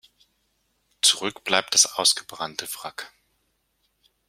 Zurück 1.03 1.43
bleibt 1.43 1.75
das 1.75 1.85
ausgebrannte 1.99 2.65
Wrack. 2.73 3.11